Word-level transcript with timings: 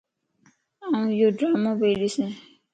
آن 0.95 1.03
ايوڊرامو 1.11 1.71
پيئي 1.79 1.95
ڏسين 1.99 2.29